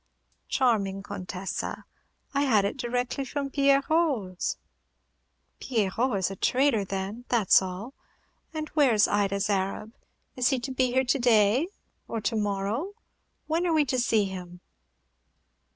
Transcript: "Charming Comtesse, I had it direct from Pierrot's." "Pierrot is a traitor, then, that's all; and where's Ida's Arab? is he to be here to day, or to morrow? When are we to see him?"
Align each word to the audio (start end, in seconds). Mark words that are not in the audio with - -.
"Charming 0.49 1.03
Comtesse, 1.03 1.63
I 2.33 2.41
had 2.41 2.65
it 2.65 2.75
direct 2.75 3.23
from 3.27 3.51
Pierrot's." 3.51 4.57
"Pierrot 5.59 6.17
is 6.17 6.31
a 6.31 6.35
traitor, 6.35 6.83
then, 6.83 7.25
that's 7.29 7.61
all; 7.61 7.93
and 8.51 8.67
where's 8.69 9.07
Ida's 9.07 9.47
Arab? 9.47 9.93
is 10.35 10.49
he 10.49 10.59
to 10.61 10.71
be 10.71 10.87
here 10.91 11.03
to 11.05 11.19
day, 11.19 11.67
or 12.07 12.19
to 12.19 12.35
morrow? 12.35 12.93
When 13.45 13.67
are 13.67 13.73
we 13.73 13.85
to 13.85 13.99
see 13.99 14.25
him?" 14.25 14.61